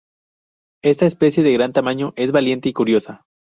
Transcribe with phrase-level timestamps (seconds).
[0.83, 3.23] Esta especie de gran tamaño es valiente y curiosa.